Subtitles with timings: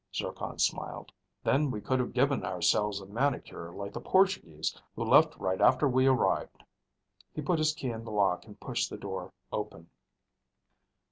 [0.15, 1.11] Zircon smiled.
[1.43, 5.87] "Then we could have given ourselves a manicure, like the Portuguese who left right after
[5.87, 6.63] we arrived."
[7.35, 9.91] He put his key in the lock and pushed the door open.